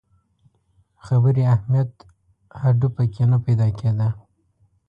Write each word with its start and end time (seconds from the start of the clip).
خبري 1.05 1.43
اهمیت 1.53 1.91
هډو 2.61 2.87
په 2.95 3.03
کې 3.13 3.23
نه 3.31 3.37
پیدا 3.45 3.67
کېده. 3.79 4.09